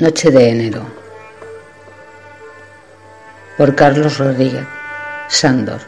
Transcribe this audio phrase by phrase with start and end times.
[0.00, 0.84] Noche de enero.
[3.56, 4.66] Por Carlos Rodríguez,
[5.28, 5.82] Sándor.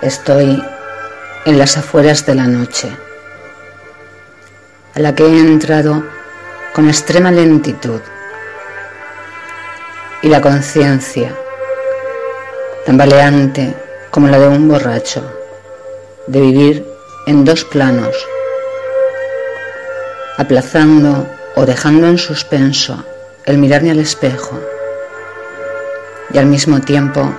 [0.00, 0.64] Estoy
[1.44, 2.90] en las afueras de la noche,
[4.94, 6.02] a la que he entrado
[6.74, 8.00] con extrema lentitud
[10.22, 11.36] y la conciencia,
[12.86, 13.74] tambaleante
[14.10, 15.45] como la de un borracho,
[16.26, 16.86] de vivir
[17.26, 18.16] en dos planos,
[20.38, 23.04] aplazando o dejando en suspenso
[23.44, 24.58] el mirarme al espejo
[26.32, 27.32] y al mismo tiempo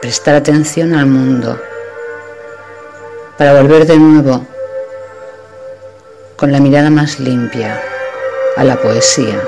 [0.00, 1.60] prestar atención al mundo
[3.36, 4.46] para volver de nuevo
[6.36, 7.80] con la mirada más limpia
[8.56, 9.38] a la poesía,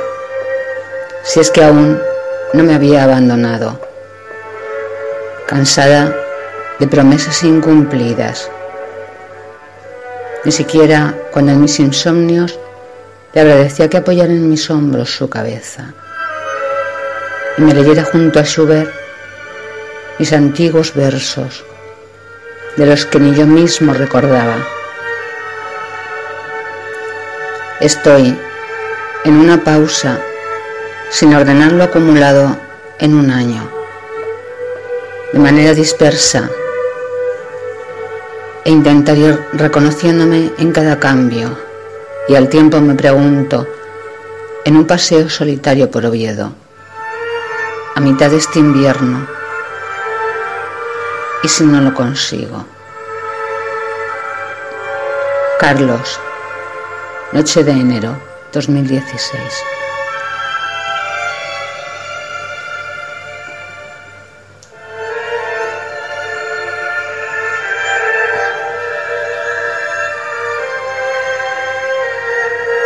[1.23, 2.01] si es que aún
[2.53, 3.81] no me había abandonado,
[5.47, 6.15] cansada
[6.83, 8.51] de promesas incumplidas.
[10.45, 12.59] Ni siquiera cuando en mis insomnios
[13.33, 15.95] le agradecía que apoyara en mis hombros su cabeza
[17.57, 18.91] y me leyera junto a Schubert
[20.19, 21.65] mis antiguos versos,
[22.77, 24.57] de los que ni yo mismo recordaba.
[27.79, 28.37] Estoy
[29.25, 30.19] en una pausa
[31.11, 32.57] sin ordenar lo acumulado
[32.99, 33.71] en un año,
[35.33, 36.51] de manera dispersa,
[38.65, 41.59] e intentar ir reconociéndome en cada cambio,
[42.29, 43.67] y al tiempo me pregunto,
[44.65, 46.53] en un paseo solitario por Oviedo,
[47.95, 49.27] a mitad de este invierno,
[51.43, 52.65] ¿y si no lo consigo?
[55.59, 56.21] Carlos,
[57.33, 58.17] noche de enero
[58.53, 59.82] 2016.